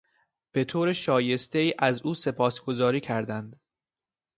به 0.51 0.63
طور 0.63 0.93
شایستهای 0.93 1.73
از 1.79 2.01
او 2.01 2.13
سپاسگزاری 2.13 2.99
کردند. 2.99 3.59